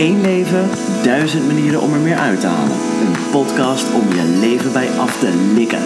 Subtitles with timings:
[0.00, 0.68] Eén leven,
[1.02, 2.76] duizend manieren om er meer uit te halen.
[3.00, 5.82] Een podcast om je leven bij af te likken.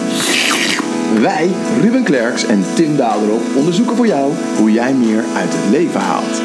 [1.21, 6.01] Wij, Ruben Klerks en Tim Daderop, onderzoeken voor jou hoe jij meer uit het leven
[6.01, 6.41] haalt.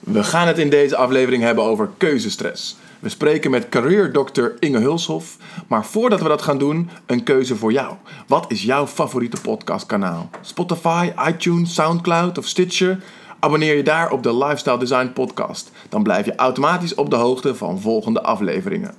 [0.00, 2.76] We gaan het in deze aflevering hebben over keuzestress.
[2.98, 5.36] We spreken met careerdokter Inge Hulshoff.
[5.66, 7.94] Maar voordat we dat gaan doen, een keuze voor jou.
[8.26, 10.30] Wat is jouw favoriete podcastkanaal?
[10.40, 12.98] Spotify, iTunes, Soundcloud of Stitcher?
[13.40, 15.70] Abonneer je daar op de Lifestyle Design Podcast.
[15.88, 18.94] Dan blijf je automatisch op de hoogte van volgende afleveringen.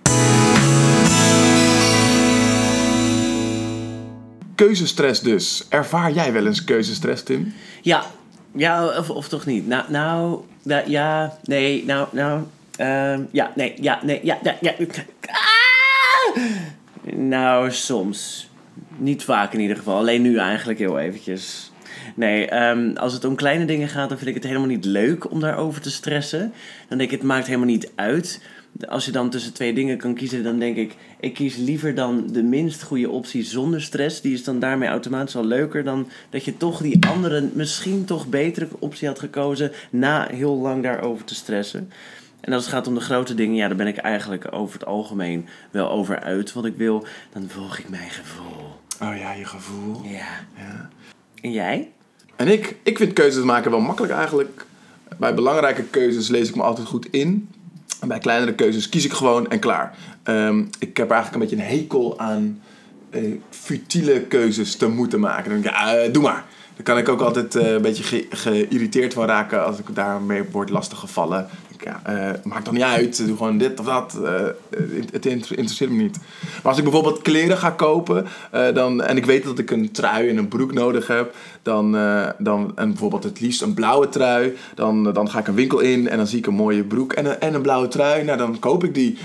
[4.55, 5.65] Keuzestress dus.
[5.69, 7.53] Ervaar jij wel eens keuzestress, Tim?
[7.81, 8.03] Ja,
[8.51, 9.67] ja of, toch niet?
[9.67, 12.43] Nou, nou, nou, ja, nee, nou, nou,
[12.75, 14.73] ehm, ja, nee, ja, nee, ja, ja, ja.
[15.25, 16.43] Ah!
[17.15, 18.49] Nou, soms.
[18.97, 19.97] Niet vaak in ieder geval.
[19.97, 21.68] Alleen nu eigenlijk heel eventjes.
[22.19, 25.31] Nee, ehm, als het om kleine dingen gaat, dan vind ik het helemaal niet leuk
[25.31, 26.53] om daarover te stressen.
[26.87, 28.41] Dan denk ik, het maakt helemaal niet uit.
[28.87, 32.27] Als je dan tussen twee dingen kan kiezen, dan denk ik, ik kies liever dan
[32.31, 34.21] de minst goede optie zonder stress.
[34.21, 38.27] Die is dan daarmee automatisch al leuker dan dat je toch die andere, misschien toch
[38.27, 41.91] betere optie had gekozen na heel lang daarover te stressen.
[42.39, 44.85] En als het gaat om de grote dingen, ja, daar ben ik eigenlijk over het
[44.85, 47.05] algemeen wel over uit wat ik wil.
[47.33, 48.79] Dan volg ik mijn gevoel.
[49.01, 50.03] Oh ja, je gevoel.
[50.03, 50.45] Ja.
[50.57, 50.89] Ja.
[51.41, 51.91] En jij?
[52.39, 54.65] En ik, ik vind keuzes maken wel makkelijk eigenlijk.
[55.17, 57.49] Bij belangrijke keuzes lees ik me altijd goed in.
[58.01, 59.95] En bij kleinere keuzes kies ik gewoon en klaar.
[60.23, 62.61] Ehm, ik heb eigenlijk een beetje een hekel aan
[63.09, 65.51] eh, futiele keuzes te moeten maken.
[65.51, 66.45] Dan denk ik, ja, eh, doe maar.
[66.83, 70.43] Daar kan ik ook altijd eh, een beetje ge- geïrriteerd van raken als ik daarmee
[70.51, 71.47] word lastiggevallen.
[71.67, 74.19] Ik, Ja, eh, maakt toch niet uit, doe gewoon dit of dat.
[74.23, 74.31] Eh,
[74.69, 76.17] het, het inter- interesseert me niet.
[76.41, 78.25] Maar als ik bijvoorbeeld kleren ga kopen
[78.73, 81.91] dan, en ik weet dat ik een trui en een broek nodig heb, dan,
[82.37, 86.09] dan, en bijvoorbeeld het liefst een blauwe trui, dan, dan ga ik een winkel in
[86.09, 88.23] en dan zie ik een mooie broek en een, en een blauwe trui.
[88.23, 89.17] Nou, dan koop ik die.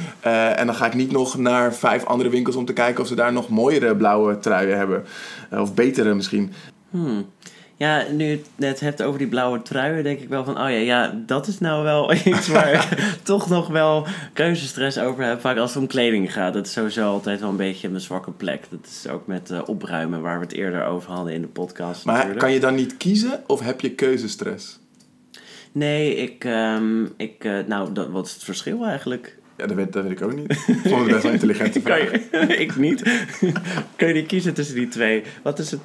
[0.56, 3.14] En dan ga ik niet nog naar vijf andere winkels om te kijken of ze
[3.14, 5.04] daar nog mooiere blauwe truien hebben.
[5.50, 6.52] Of betere misschien.
[6.94, 7.26] Hmm.
[7.76, 10.70] Ja, nu je het net hebt over die blauwe truien, denk ik wel van, oh
[10.70, 15.40] ja, ja, dat is nou wel iets waar ik toch nog wel keuzestress over heb.
[15.40, 16.54] Vaak als het om kleding gaat.
[16.54, 18.66] Dat is sowieso altijd wel een beetje mijn zwakke plek.
[18.70, 22.04] Dat is ook met eh, opruimen, waar we het eerder over hadden in de podcast.
[22.04, 22.40] Maar natuurlijk.
[22.40, 24.78] kan je dan niet kiezen of heb je keuzestress?
[25.72, 29.38] Nee, ik, ehm, ik eh, nou, dat, wat is het verschil eigenlijk?
[29.56, 30.50] Ja, dat weet, dat weet ik ook niet.
[30.50, 32.10] Ik vond het best wel intelligente vraag.
[32.10, 33.02] je, ik niet.
[33.96, 35.22] kan je niet kiezen tussen die twee?
[35.42, 35.80] Wat is het?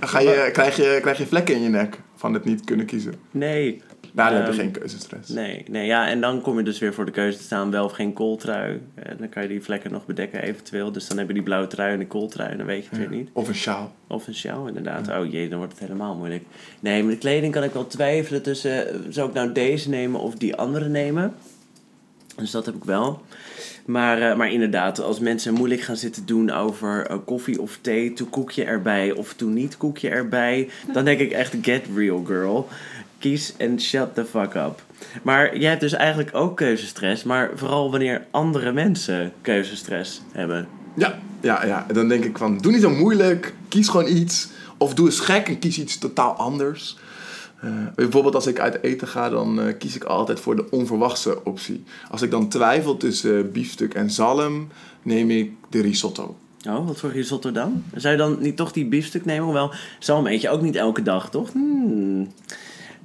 [0.00, 3.14] Ga je, krijg, je, krijg je vlekken in je nek van het niet kunnen kiezen?
[3.30, 3.82] Nee.
[4.16, 5.28] Nou, dan heb Ehm, je geen keuzestress.
[5.30, 7.84] Nee, nee, ja, en dan kom je dus weer voor de keuze te staan, wel
[7.84, 8.80] of geen kooltrui.
[8.94, 10.92] En dan kan je die vlekken nog bedekken eventueel.
[10.92, 13.00] Dus dan heb je die blauwe trui en de kooltrui en dan weet je het
[13.02, 13.08] Ja.
[13.08, 13.28] weer niet.
[13.32, 13.94] Of een sjaal.
[14.06, 15.08] Of een sjaal, inderdaad.
[15.08, 16.44] Oh jee, dan wordt het helemaal moeilijk.
[16.80, 18.88] Nee, met de kleding kan ik wel twijfelen tussen...
[18.88, 21.34] eh, Zou ik nou deze nemen of die andere nemen?
[22.36, 23.22] Dus dat heb ik wel.
[23.86, 28.12] Maar, eh, maar inderdaad, als mensen moeilijk gaan zitten doen over eh, koffie of thee,
[28.12, 32.68] toe koekje erbij of toe niet koekje erbij, dan denk ik echt get real girl.
[33.24, 34.82] Kies en shut the fuck up.
[35.22, 40.68] Maar jij hebt dus eigenlijk ook keuzestress, maar vooral wanneer andere mensen keuzestress hebben.
[40.96, 41.86] Ja, ja, ja.
[41.92, 43.54] Dan denk ik van, doe niet zo moeilijk.
[43.68, 44.48] Kies gewoon iets.
[44.78, 46.96] Of doe eens gek en kies iets totaal anders.
[47.60, 51.44] Eh, bijvoorbeeld als ik uit eten ga, dan eh, kies ik altijd voor de onverwachte
[51.44, 51.84] optie.
[52.10, 54.68] Als ik dan twijfel tussen eh, biefstuk en zalm,
[55.02, 56.36] neem ik de risotto.
[56.68, 57.84] Oh, wat voor risotto dan?
[57.94, 59.44] Zou je dan niet toch die biefstuk nemen?
[59.44, 61.52] Hoewel, zalm eet je ook niet elke dag, toch?
[61.52, 62.28] Hmm.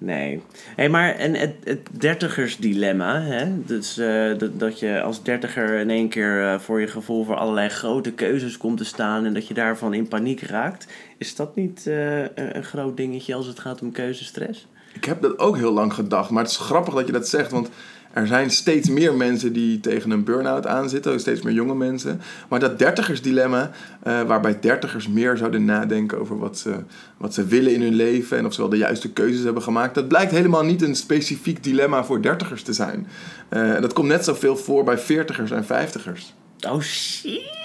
[0.01, 0.41] Nee.
[0.75, 3.63] Hey, maar en het, het dertigersdilemma, hè?
[3.65, 7.35] Dus, eh, dat, dat je als dertiger in één keer eh, voor je gevoel voor
[7.35, 10.87] allerlei grote keuzes komt te staan en dat je daarvan in paniek raakt.
[11.17, 14.67] Is dat niet eh, een groot dingetje als het gaat om keuzestress?
[14.93, 17.51] Ik heb dat ook heel lang gedacht, maar het is grappig dat je dat zegt,
[17.51, 17.69] want
[18.13, 22.21] er zijn steeds meer mensen die tegen een burn-out aanzitten, steeds meer jonge mensen.
[22.49, 23.71] Maar dat dertigersdilemma,
[24.03, 26.75] eh waarbij dertigers meer zouden nadenken over wat ze,
[27.17, 29.95] wat ze willen in hun leven en of ze wel de juiste keuzes hebben gemaakt,
[29.95, 33.07] dat blijkt helemaal niet een specifiek dilemma voor dertigers te zijn.
[33.49, 36.33] Eh, dat komt net zoveel voor bij veertigers en vijftigers.
[36.67, 37.57] Oh shit!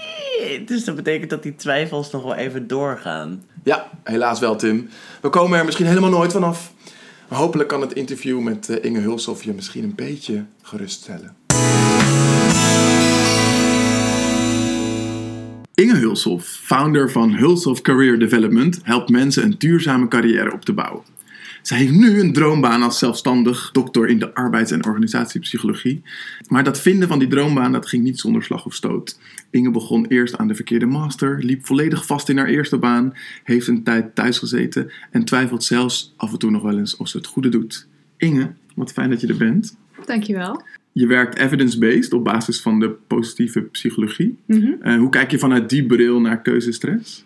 [0.66, 3.44] Dus dat betekent dat die twijfels nog wel even doorgaan.
[3.62, 4.88] Ja, helaas wel Tim.
[5.20, 6.72] We komen er misschien helemaal nooit vanaf.
[7.34, 11.36] Hopelijk kan het interview met eh, Inge Hulshoff je misschien een beetje geruststellen.
[15.74, 21.13] Inge Hulshoff, founder van Hulshoff Career Development, helpt mensen een duurzame carrière op te bouwen.
[21.66, 26.02] Zij heeft nu een droombaan als zelfstandig dokter in de arbeids- en organisatiepsychologie.
[26.48, 29.18] Maar dat vinden van die droombaan, dat ging niet zonder slag of stoot.
[29.50, 33.12] Inge begon eerst aan de verkeerde master, liep volledig vast in haar eerste baan,
[33.44, 37.08] heeft een tijd thuis gezeten en twijfelt zelfs af en toe nog wel eens of
[37.08, 37.88] ze het goede doet.
[38.16, 39.76] Inge, wat fijn dat je er bent.
[40.06, 40.62] Dankjewel.
[40.92, 44.36] Je werkt evidence-based op basis van de positieve psychologie.
[44.46, 44.72] Mhm.
[44.80, 47.24] Eh, hoe kijk je vanuit die bril naar keuzestress?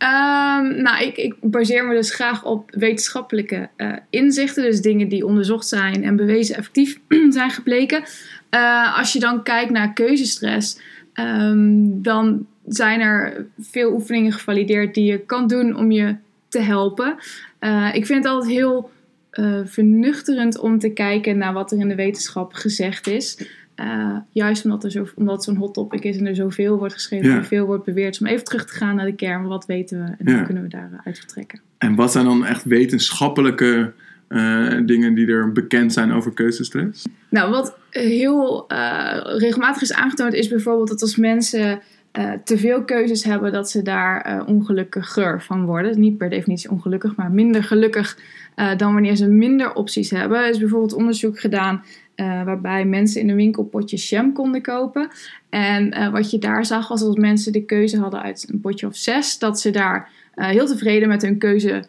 [0.00, 4.62] Ehm, nou, ik, ik baseer me dus graag op wetenschappelijke eh, inzichten.
[4.62, 8.02] Dus dingen die onderzocht zijn en bewezen effectief zijn gebleken.
[8.50, 10.80] Eh, als je dan kijkt naar keuzestress,
[11.12, 16.16] ehm, dan zijn er veel oefeningen gevalideerd die je kan doen om je
[16.48, 17.16] te helpen.
[17.58, 18.90] Eh, ik vind het altijd heel
[19.64, 23.38] vernuchterend om te kijken naar wat er in de wetenschap gezegd is.
[23.80, 26.94] Eh, juist omdat, er zo, omdat het zo'n hot topic is en er zoveel wordt
[26.94, 28.18] geschreven en veel wordt beweerd.
[28.18, 29.46] Dus om even terug te gaan naar de kern.
[29.46, 31.60] Wat weten we en hoe kunnen we daaruit vertrekken?
[31.78, 33.92] En wat zijn dan echt wetenschappelijke
[34.28, 37.06] eh, dingen die er bekend zijn over keuzestress?
[37.28, 41.80] Nou, wat heel eh, regelmatig is aangetoond is bijvoorbeeld dat als mensen
[42.10, 46.00] eh, te veel keuzes hebben, dat ze daar eh, ongelukkiger van worden.
[46.00, 48.18] Niet per definitie ongelukkig, maar minder gelukkig
[48.54, 50.38] eh, dan wanneer ze minder opties hebben.
[50.38, 51.84] Er is bijvoorbeeld onderzoek gedaan
[52.20, 55.08] eh, waarbij mensen in een winkel potjes jam konden kopen.
[55.48, 58.86] En eh, wat je daar zag was als mensen de keuze hadden uit een potje
[58.86, 61.84] of zes, dat ze daar eh, heel tevreden met hun keuze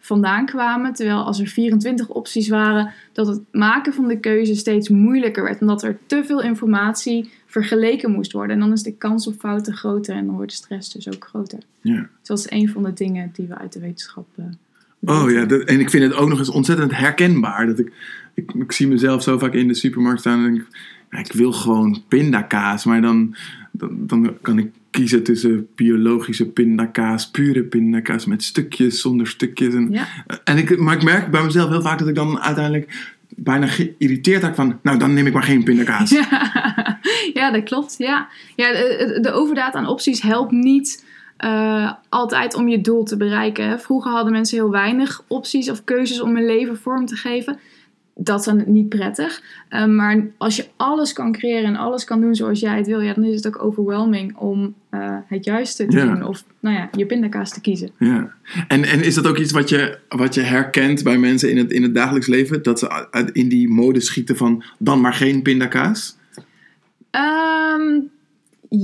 [0.00, 0.92] vandaan kwamen.
[0.92, 5.60] Terwijl als er 24 opties waren, dat het maken van de keuze steeds moeilijker werd.
[5.60, 8.54] Omdat er te veel informatie vergeleken moest worden.
[8.56, 11.24] En dan is de kans op fouten groter en dan wordt de stress dus ook
[11.24, 11.58] groter.
[11.80, 12.00] Ja.
[12.00, 14.26] Dus dat is een van de dingen die we uit de wetenschap.
[15.04, 17.66] Oh ja, dat- en ik vind het ook nog eens ontzettend herkenbaar.
[17.66, 17.92] Dat ik,
[18.34, 20.66] ik, ik zie mezelf zo vaak in de supermarkt staan en denk
[21.10, 22.84] ik, ik wil gewoon pindakaas.
[22.84, 23.34] Maar dan,
[23.72, 29.74] dan, dan kan ik kiezen tussen biologische pindakaas, pure pindakaas met stukjes, zonder stukjes.
[29.74, 30.06] En, Ja.
[30.44, 34.42] en ik, maar ik merk bij mezelf heel vaak dat ik dan uiteindelijk bijna geïrriteerd
[34.42, 36.10] raak van, nou dan neem ik maar geen pindakaas.
[36.10, 36.26] Ja,
[37.34, 37.94] ja, dat klopt.
[37.98, 38.28] Ja.
[38.56, 41.04] Ja, de, de overdaad aan opties helpt niet
[41.36, 43.68] eh, altijd om je doel te bereiken.
[43.68, 43.78] hè.
[43.78, 47.58] Vroeger hadden mensen heel weinig opties of keuzes om hun leven vorm te geven.
[48.24, 49.42] Dat is dan niet prettig.
[49.68, 53.00] Eh, maar als je alles kan creëren en alles kan doen zoals jij het wil,
[53.00, 56.04] ja, dan is het ook overwhelming om eh, het juiste te Ja.
[56.04, 56.24] doen.
[56.24, 57.90] Of nou ja, je pindakaas te kiezen.
[57.98, 58.30] Ja.
[58.68, 61.72] En, en is dat ook iets wat je, wat je herkent bij mensen in het,
[61.72, 62.62] in het dagelijks leven?
[62.62, 66.16] Dat ze in die mode schieten van dan maar geen pindakaas?
[67.10, 68.00] Ehm,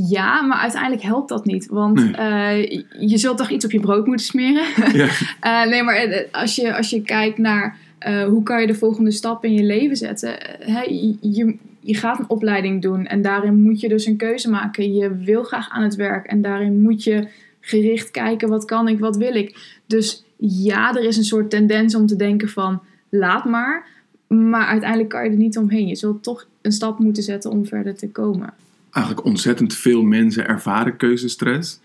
[0.08, 1.66] ja, maar uiteindelijk helpt dat niet.
[1.66, 2.12] Want Nee.
[2.14, 4.64] eh, je zult toch iets op je brood moeten smeren.
[4.92, 5.08] Ja.
[5.70, 9.44] Nee, maar als je, als je kijkt naar eh, hoe kan je de volgende stap
[9.44, 10.60] in je leven zetten.
[10.60, 10.84] eh,
[11.20, 14.94] je, je, gaat een opleiding doen en daarin moet je dus een keuze maken.
[14.94, 17.28] Je wil graag aan het werk en daarin moet je
[17.60, 19.78] gericht kijken wat kan ik, wat wil ik.
[19.86, 23.86] Dus ja, er is een soort tendens om te denken van laat maar.
[24.26, 25.86] Maar uiteindelijk kan je er niet omheen.
[25.86, 28.54] Je zult toch een stap moeten zetten om verder te komen.
[28.90, 31.80] Eigenlijk ontzettend veel mensen ervaren keuzestress.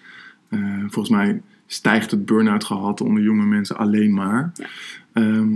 [0.50, 4.52] Eh, volgens mij stijgt het burn-out gehalte onder jonge mensen alleen maar.
[4.56, 4.66] Ja.
[5.14, 5.50] Ehm,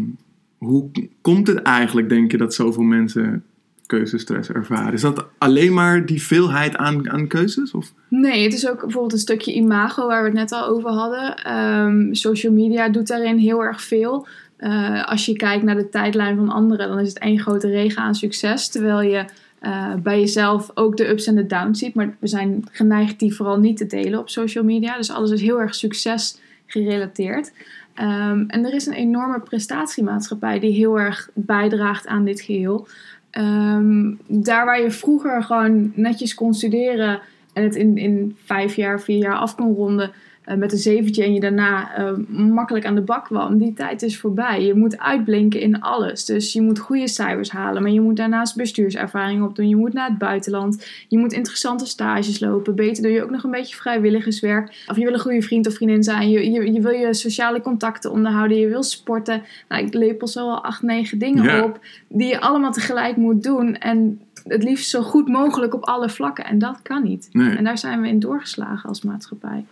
[0.57, 3.44] hoe komt het eigenlijk, denk je, dat zoveel mensen
[3.86, 4.94] keuzestress ervaren?
[4.94, 7.71] Is dat alleen maar die veelheid aan, aan keuzes?
[7.71, 7.94] Of?
[8.07, 11.36] Nee, het is ook bijvoorbeeld een stukje imago waar we het net al over hadden.
[11.36, 14.27] Ehm, social media doet daarin heel erg veel.
[14.57, 18.01] Eh, als je kijkt naar de tijdlijn van anderen, dan is het één grote regen
[18.01, 18.69] aan succes.
[18.69, 19.25] Terwijl je
[19.59, 21.95] eh, bij jezelf ook de ups en de downs ziet.
[21.95, 24.98] Maar we zijn geneigd die vooral niet te delen op social media.
[24.98, 27.51] Dus alles is heel erg succes gerelateerd.
[27.98, 32.88] Ehm, en er is een enorme prestatiemaatschappij die heel erg bijdraagt aan dit geheel.
[33.30, 37.19] Ehm, daar waar je vroeger gewoon netjes kon studeren
[37.54, 40.12] en het in, in vijf jaar, vier jaar af kon ronden
[40.56, 44.19] met een zeventje en je daarna eh, makkelijk aan de bak kwam, die tijd is
[44.19, 44.66] voorbij.
[44.66, 46.25] Je moet uitblinken in alles.
[46.25, 49.69] Dus je moet goede cijfers halen, maar je moet daarnaast bestuurservaring opdoen.
[49.69, 50.87] Je moet naar het buitenland.
[51.07, 52.75] Je moet interessante stages lopen.
[52.75, 54.85] Beter doe je ook nog een beetje vrijwilligerswerk.
[54.87, 56.30] Of je wil een goede vriend of vriendin zijn.
[56.30, 58.57] Je, je, je wil je sociale contacten onderhouden.
[58.57, 59.42] Je wil sporten.
[59.69, 61.63] Nou, ik lepel zo al acht, negen dingen Ja.
[61.63, 63.75] op die je allemaal tegelijk moet doen.
[63.75, 66.45] En het liefst zo goed mogelijk op alle vlakken.
[66.45, 67.30] En dat kan niet.
[67.31, 67.56] Nee.
[67.56, 69.66] En daar zijn we in doorgeslagen als maatschappij.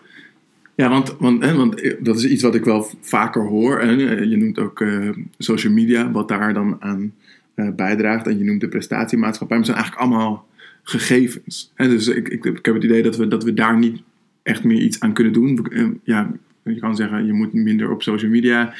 [0.76, 3.80] Ja, want, want, hè, want eh, dat is iets wat ik wel vaker hoor.
[3.80, 7.14] Eh, je noemt ook eh, social media, wat daar dan aan
[7.54, 8.28] eh, bijdraagt.
[8.28, 9.58] En je noemt de prestatiemaatschappij.
[9.58, 10.48] Maar het zijn eigenlijk allemaal
[10.84, 11.72] gegevens.
[11.76, 11.88] Hè?
[11.88, 14.02] Dus ik, ik, ik heb het idee dat we, dat we daar niet
[14.44, 15.68] echt meer iets aan kunnen doen.
[16.04, 16.32] Ja,
[16.64, 18.74] je kan zeggen, je moet minder op social media.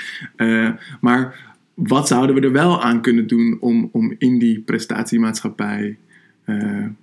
[1.02, 5.98] Maar wat zouden we er wel aan kunnen doen om, om in die prestatiemaatschappij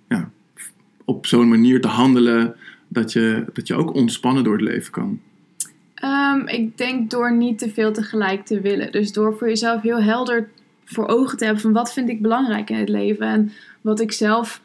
[0.08, 0.30] ja,
[1.04, 2.56] op zo'n manier te handelen
[2.92, 5.20] dat je, dat je ook ontspannen door het leven kan?
[5.94, 8.92] Ehm, ik denk door niet te veel tegelijk te willen.
[8.92, 10.48] Dus door voor jezelf heel helder
[10.84, 13.26] voor ogen te hebben van wat vind ik belangrijk in het leven.
[13.26, 14.62] En wat ik zelf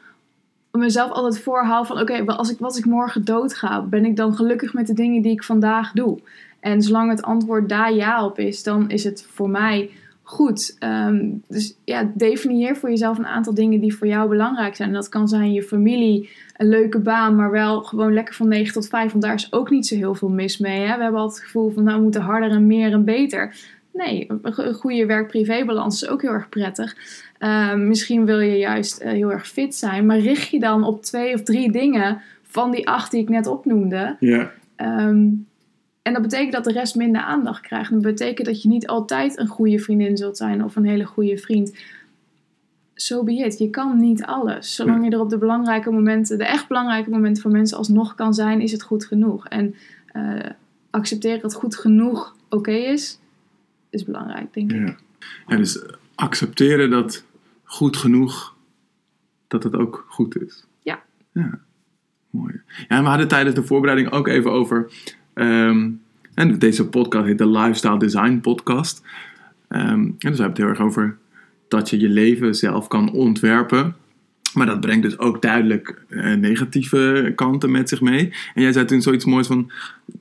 [0.72, 4.74] mezelf altijd voorhoud van oké, als, ik, als ik morgen doodga, ben ik dan gelukkig
[4.74, 6.20] met de dingen die ik vandaag doe?
[6.60, 9.90] En zolang het antwoord daar ja op is, dan is het voor mij
[10.28, 10.76] goed.
[10.80, 14.90] Ehm, dus ja, definieer voor jezelf een aantal dingen die voor jou belangrijk zijn.
[14.90, 18.74] En dat kan zijn je familie, een leuke baan, maar wel gewoon lekker van 9
[18.74, 19.12] tot 5.
[19.12, 20.80] Want daar is ook niet zo heel veel mis mee.
[20.80, 20.96] Hè?
[20.96, 23.56] We hebben altijd het gevoel van nou we moeten harder en meer en beter.
[23.94, 26.96] Nee, een goede werk-privé-balans is ook heel erg prettig.
[27.38, 31.04] Ehm, misschien wil je juist eh, heel erg fit zijn, maar richt je dan op
[31.04, 34.16] twee of drie dingen van die acht die ik net opnoemde.
[34.20, 34.52] Ja.
[34.76, 35.28] Ehm,
[36.08, 37.92] en dat betekent dat de rest minder aandacht krijgt.
[37.92, 41.38] dat betekent dat je niet altijd een goede vriendin zult zijn of een hele goede
[41.38, 41.70] vriend.
[42.94, 43.58] Zo so be it.
[43.58, 44.76] Je kan niet alles.
[44.76, 48.34] Zolang je er op de belangrijke momenten, de echt belangrijke momenten voor mensen alsnog kan
[48.34, 49.48] zijn, is het goed genoeg.
[49.48, 49.76] En
[50.14, 50.40] uh,
[50.90, 53.20] accepteren dat goed genoeg oké is,
[53.90, 54.88] is belangrijk, denk ik.
[54.88, 54.98] Ja.
[55.48, 55.84] ja, dus
[56.16, 57.26] accepteren dat
[57.64, 58.56] goed genoeg,
[59.48, 60.66] dat het ook goed is.
[60.82, 61.04] Ja.
[61.32, 61.60] Ja,
[62.30, 62.62] mooi.
[62.88, 64.92] Ja, we hadden tijdens de voorbereiding ook even over
[65.38, 65.90] Ehm,
[66.34, 69.02] en deze podcast heet de Lifestyle Design Podcast.
[69.70, 71.18] Um, en dus we hebben het heel erg over
[71.68, 73.96] dat je je leven zelf kan ontwerpen.
[74.54, 78.34] Maar dat brengt dus ook duidelijk uh, negatieve kanten met zich mee.
[78.54, 79.72] En jij zei toen zoiets moois van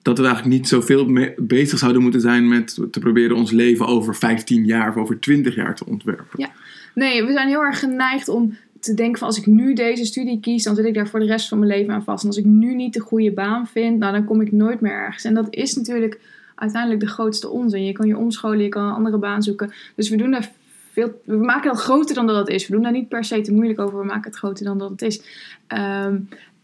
[0.02, 4.14] dat we eigenlijk niet zoveel bezig zouden moeten zijn met te proberen ons leven over
[4.14, 6.40] 15 jaar of over 20 jaar te ontwerpen.
[6.40, 6.50] Ja,
[6.94, 8.56] nee, we zijn heel erg geneigd om
[8.86, 11.26] te denken van als ik nu deze studie kies, dan zit ik daar voor de
[11.26, 12.22] rest van mijn leven aan vast.
[12.22, 14.92] En als ik nu niet de goede baan vind, nou, dan kom ik nooit meer
[14.92, 15.24] ergens.
[15.24, 16.20] En dat is natuurlijk
[16.54, 17.84] uiteindelijk de grootste onzin.
[17.84, 19.72] Je kan je omscholen, je kan een andere baan zoeken.
[19.94, 20.52] Dus we doen daar
[20.92, 22.66] veel, we maken dat groter dan dat het is.
[22.66, 24.90] We doen daar niet per se te moeilijk over, we maken het groter dan dat
[24.90, 25.22] het is.
[25.66, 26.16] Ehm,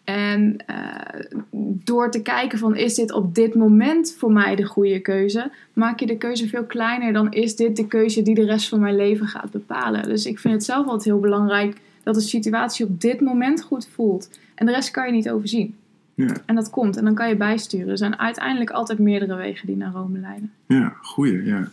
[0.05, 1.41] en uh,
[1.85, 6.01] door te kijken van is dit op dit moment voor mij de goede keuze, maak
[6.01, 8.97] je de keuze veel kleiner dan is dit de keuze die de rest van mijn
[8.97, 10.03] leven gaat bepalen.
[10.03, 13.89] Dus ik vind het zelf altijd heel belangrijk dat de situatie op dit moment goed
[13.95, 14.31] voelt.
[14.55, 15.75] En de rest kan je niet overzien.
[16.15, 16.37] Ja.
[16.47, 17.89] En dat komt en dan kan je bijsturen.
[17.89, 20.53] Er zijn uiteindelijk altijd meerdere wegen die naar Rome leiden.
[20.67, 21.71] Ja, goeie, ja.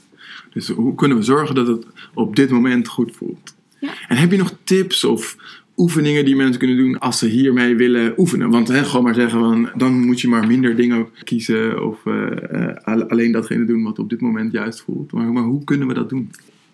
[0.54, 3.56] Dus hoe kunnen we zorgen dat het op dit moment goed voelt?
[3.80, 3.90] Ja.
[4.08, 5.38] En heb je nog tips of
[5.78, 8.50] oefeningen die mensen kunnen doen als ze hiermee willen oefenen?
[8.50, 12.76] Want hè, gewoon maar zeggen, van, dan moet je maar minder dingen kiezen of uh,
[13.08, 15.12] alleen datgene doen wat op dit moment juist voelt.
[15.12, 16.32] Maar, maar hoe kunnen we dat doen?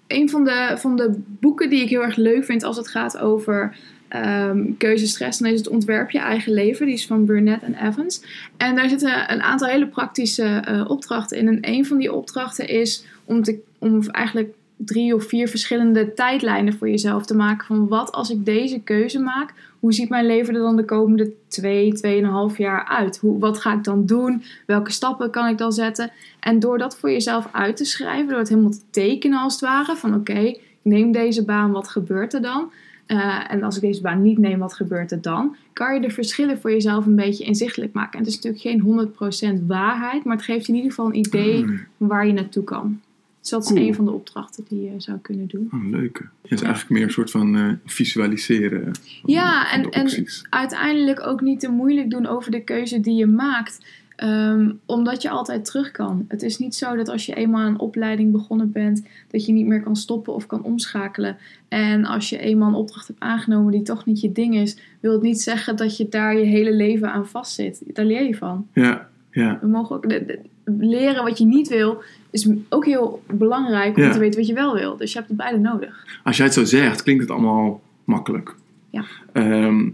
[0.08, 3.18] Een van de, van de boeken die ik heel erg leuk vind als het gaat
[3.18, 3.76] over
[4.10, 6.86] um, keuzestress, dan is het Ontwerp je eigen leven.
[6.86, 8.22] Die is van Burnett en Evans.
[8.58, 11.48] En daar zitten een aantal hele praktische uh, opdrachten in.
[11.48, 16.74] En een van die opdrachten is om, te, om eigenlijk drie of vier verschillende tijdlijnen
[16.74, 17.66] voor jezelf te maken.
[17.68, 21.32] Van wat als ik deze keuze maak, hoe ziet mijn leven er dan de komende
[21.48, 23.18] twee, tweeënhalf jaar uit?
[23.18, 24.44] Hoe, wat ga ik dan doen?
[24.66, 26.12] Welke stappen kan ik dan zetten?
[26.40, 29.62] En door dat voor jezelf uit te schrijven, door het helemaal te tekenen als het
[29.62, 32.72] ware, van oké, ik neem deze baan, wat gebeurt er dan?
[33.08, 35.56] Uh, en als ik deze baan niet neem, wat gebeurt er dan?
[35.74, 38.12] Kan je de verschillen voor jezelf een beetje inzichtelijk maken?
[38.12, 41.64] En het is natuurlijk geen 100% waarheid, maar het geeft in ieder geval een idee
[41.64, 41.80] Mm.
[41.98, 43.02] waar je naartoe kan.
[43.46, 43.88] Dus dat is Cool.
[43.88, 45.70] een van de opdrachten die je zou kunnen doen.
[45.74, 46.22] Oh, leuke.
[46.42, 48.84] Het is eigenlijk meer een soort van eh, visualiseren.
[48.84, 48.94] van-
[49.26, 50.26] Ja, van en- en-.
[50.50, 53.86] Uiteindelijk ook niet te moeilijk doen over de keuze die je maakt.
[54.16, 56.26] Ehm, omdat je altijd terug kan.
[56.28, 59.66] Het is niet zo dat als je eenmaal een opleiding begonnen bent, dat je niet
[59.66, 61.38] meer kan stoppen of kan omschakelen.
[61.68, 65.12] En als je eenmaal een opdracht hebt aangenomen die toch niet je ding is, wil
[65.12, 67.82] het niet zeggen dat je daar je hele leven aan vastzit.
[67.94, 68.68] Daar leer je van.
[68.74, 69.58] Ja, ja.
[69.62, 74.04] We mogen ook de- de- leren wat je niet wil, is ook heel belangrijk om
[74.04, 74.12] Ja.
[74.12, 74.98] te weten wat je wel wil.
[74.98, 76.06] Dus je hebt het beide nodig.
[76.24, 78.56] Als jij het zo zegt, klinkt het allemaal makkelijk.
[78.90, 79.06] Ja.
[79.32, 79.90] Ehm,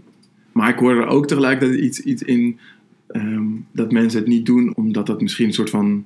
[0.52, 2.58] maar ik hoor er ook tegelijkertijd iets, iets in
[3.06, 6.04] ehm, dat mensen het niet doen omdat dat misschien een soort van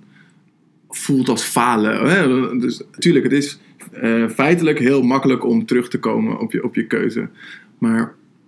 [0.89, 2.11] voelt als falen.
[2.11, 2.29] Hè?
[2.59, 3.59] Dus natuurlijk, het is
[3.93, 7.29] eh, feitelijk heel makkelijk om terug te komen op je, op je keuze.
[7.79, 8.01] Maar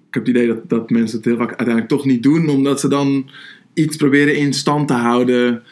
[0.09, 2.81] ik heb het idee dat, dat mensen het heel vaak uiteindelijk toch niet doen, omdat
[2.81, 3.31] ze dan
[3.79, 5.63] iets proberen in stand te houden.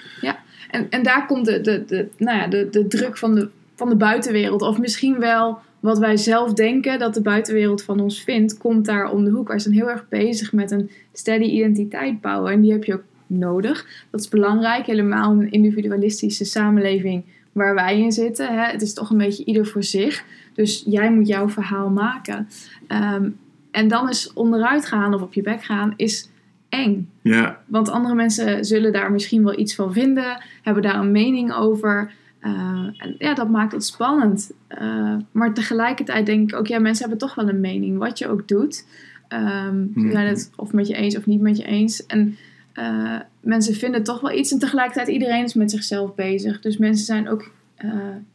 [0.70, 3.88] En, en daar komt de, de, de, nou ja, de, de druk van de, van
[3.88, 4.62] de buitenwereld.
[4.62, 9.10] Of misschien wel wat wij zelf denken dat de buitenwereld van ons vindt, komt daar
[9.10, 9.48] om de hoek.
[9.48, 12.52] Wij zijn heel erg bezig met een steady identiteit bouwen.
[12.52, 13.86] En die heb je ook nodig.
[14.10, 18.46] Dat is belangrijk, helemaal in een individualistische samenleving waar wij in zitten.
[18.46, 18.70] Hè.
[18.70, 20.24] Het is toch een beetje ieder voor zich.
[20.54, 22.48] Dus jij moet jouw verhaal maken.
[22.86, 23.28] Ehm,
[23.70, 26.28] en dan is onderuit gaan of op je bek gaan, is
[26.68, 27.08] eng.
[27.22, 31.54] Ja, Want andere mensen zullen daar misschien wel iets van vinden, hebben daar een mening
[31.54, 32.12] over.
[32.40, 32.52] Eh,
[32.96, 34.52] en ja, dat maakt het spannend.
[34.68, 38.28] Eh, maar tegelijkertijd denk ik ook, ja, mensen hebben toch wel een mening, wat je
[38.28, 38.86] ook doet.
[39.28, 42.06] Ehm, Ze zijn het of met je eens of niet met je eens.
[42.06, 42.36] En
[42.72, 46.60] eh, mensen vinden toch wel iets en tegelijkertijd iedereen is met zichzelf bezig.
[46.60, 47.50] Dus mensen zijn ook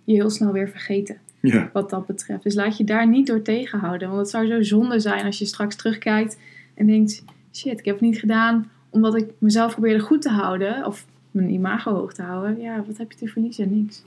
[0.04, 1.70] je heel snel weer vergeten Ja.
[1.74, 2.44] wat dat betreft.
[2.44, 4.08] Dus laat je daar niet door tegenhouden.
[4.08, 6.38] Want het zou zo zonde zijn als je straks terugkijkt
[6.76, 10.86] en denkt: shit, ik heb het niet gedaan omdat ik mezelf probeerde goed te houden
[10.86, 12.60] of mijn imago hoog te houden.
[12.60, 13.82] Ja, wat heb je te verliezen?
[13.82, 14.04] Niks.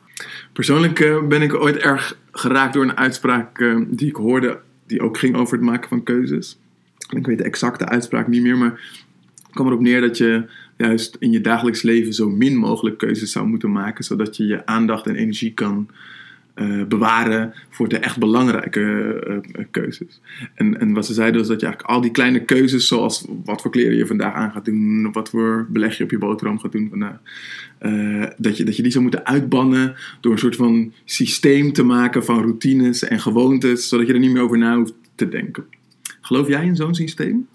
[0.53, 5.01] Persoonlijk eh, ben ik ooit erg geraakt door een uitspraak eh, die ik hoorde, die
[5.01, 6.59] ook ging over het maken van keuzes.
[7.17, 8.71] Ik weet de exacte uitspraak niet meer, maar
[9.43, 10.45] het kwam erop neer dat je
[10.77, 14.67] juist in je dagelijks leven zo min mogelijk keuzes zou moeten maken, zodat je je
[14.67, 15.89] aandacht en energie kan
[16.55, 20.21] eh, bewaren voor de echt belangrijke eh, eh, keuzes.
[20.55, 23.63] En, en wat ze zeiden was dat je eigenlijk al die kleine keuzes, zoals wat
[23.63, 26.73] voor kleren je vandaag aan gaat doen, wat voor beleg je op je boterham gaat
[26.73, 27.19] doen vandaag,
[28.37, 32.25] dat, je, dat je die zou moeten uitbannen door een soort van systeem te maken
[32.25, 35.65] van routines en gewoontes, zodat je er niet meer over na hoeft te denken.
[36.21, 37.47] Geloof jij in zo'n systeem?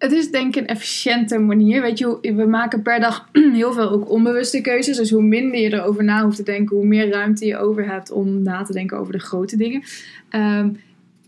[0.00, 1.82] Het is denk ik een efficiënte manier.
[1.82, 3.28] Weet je, we maken per dag
[3.60, 4.96] heel veel ook onbewuste keuzes.
[4.96, 8.10] Dus hoe minder je erover na hoeft te denken, hoe meer ruimte je over hebt
[8.10, 9.82] om na te denken over de grote dingen.
[10.28, 10.68] Ehm,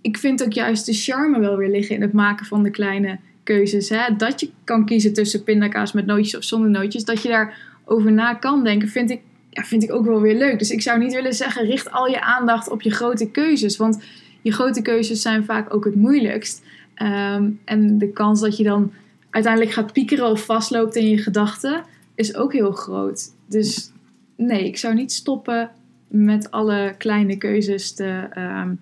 [0.00, 3.18] ik vind ook juist de charme wel weer liggen in het maken van de kleine
[3.42, 3.88] keuzes.
[3.88, 4.16] Hè?
[4.16, 7.04] Dat je kan kiezen tussen pindakaas met nootjes of zonder nootjes.
[7.04, 10.58] Dat je daarover na kan denken, vind ik, ja, vind ik ook wel weer leuk.
[10.58, 13.76] Dus ik zou niet willen zeggen, richt al je aandacht op je grote keuzes.
[13.76, 14.02] Want
[14.42, 16.62] je grote keuzes zijn vaak ook het moeilijkst.
[16.94, 18.92] Ehm, en de kans dat je dan
[19.30, 21.84] uiteindelijk gaat piekeren of vastloopt in je gedachten
[22.14, 23.32] is ook heel groot.
[23.46, 23.90] Dus
[24.36, 25.70] nee, ik zou niet stoppen
[26.08, 28.74] met alle kleine keuzes te, ehm,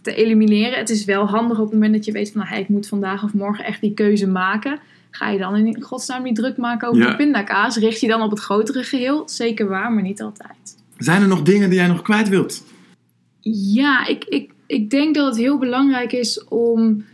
[0.00, 0.78] te elimineren.
[0.78, 2.88] Het is wel handig op het moment dat je weet van nou, hey, ik moet
[2.88, 4.78] vandaag of morgen echt die keuze maken.
[5.10, 7.10] Ga je dan in godsnaam niet druk maken over Ja.
[7.10, 7.76] de pindakaas?
[7.76, 9.22] Richt je dan op het grotere geheel?
[9.28, 10.76] Zeker waar, maar niet altijd.
[10.98, 12.64] Zijn er nog dingen die jij nog kwijt wilt?
[13.50, 17.04] Ja, ik, ik, ik denk dat het heel belangrijk is om,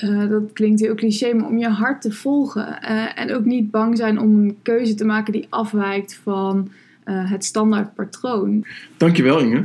[0.00, 2.82] eh, dat klinkt heel cliché, maar om je hart te volgen.
[2.82, 6.70] Eh, en ook niet bang zijn om een keuze te maken die afwijkt van
[7.04, 8.66] eh, het standaard patroon.
[8.96, 9.64] Dankjewel Inge.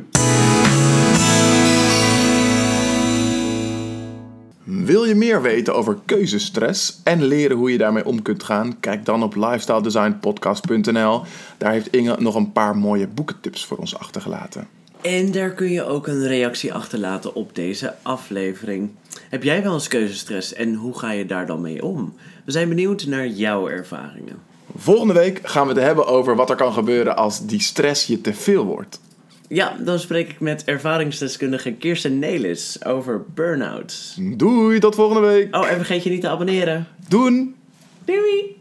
[4.64, 8.80] Wil je meer weten over keuzestress en leren hoe je daarmee om kunt gaan?
[8.80, 11.22] Kijk dan op lifestyledesignpodcast.nl.
[11.58, 14.68] Daar heeft Inge nog een paar mooie boekentips voor ons achtergelaten.
[15.02, 18.90] En daar kun je ook een reactie achterlaten op deze aflevering.
[19.30, 22.14] Heb jij wel eens keuzestress en hoe ga je daar dan mee om?
[22.46, 24.40] We zijn benieuwd naar jouw ervaringen.
[24.76, 28.22] Volgende week gaan we het hebben over wat er kan gebeuren als die stress je
[28.22, 29.00] te veel wordt.
[29.48, 34.16] Ja, dan spreek ik met ervaringsdeskundige Kirsten Nelis over burn-out.
[34.38, 35.56] Doei, tot volgende week.
[35.56, 36.88] Oh, en vergeet je niet te abonneren.
[37.08, 37.56] Doen!
[38.06, 38.60] Doei!